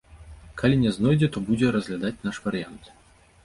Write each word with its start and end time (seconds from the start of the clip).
Калі 0.61 0.79
не 0.83 0.93
знойдзе, 0.95 1.29
то 1.37 1.45
будзе 1.51 1.67
разглядаць 1.77 2.15
наш 2.27 2.43
варыянт. 2.51 2.93